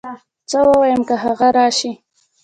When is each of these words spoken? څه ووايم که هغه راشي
څه 0.49 0.57
ووايم 0.67 1.01
که 1.07 1.15
هغه 1.23 1.47
راشي 1.57 1.91